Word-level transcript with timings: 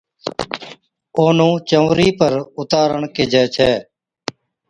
اونھُون 1.17 1.53
چئونرِي 1.69 2.09
پر 2.19 2.33
اُتارڻ 2.59 3.01
ڪيهجَي 3.15 3.43
ڇَي 3.55 3.71